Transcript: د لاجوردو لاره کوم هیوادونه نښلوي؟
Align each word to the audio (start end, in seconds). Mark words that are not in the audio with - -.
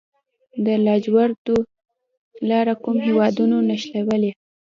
د 0.65 0.67
لاجوردو 0.85 1.57
لاره 2.49 2.73
کوم 2.83 2.97
هیوادونه 3.07 3.55
نښلوي؟ 3.69 4.31